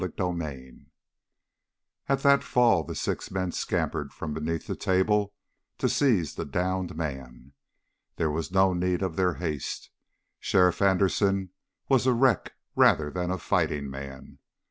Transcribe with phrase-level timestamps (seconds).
[0.03, 0.87] CHAPTER 9
[2.09, 5.31] At that fall the six men scampered from beneath the table
[5.77, 7.53] to seize the downed man.
[8.15, 9.91] There was no need of their haste.
[10.39, 11.51] Sheriff Anderson
[11.87, 14.39] was a wreck rather than a fighting man.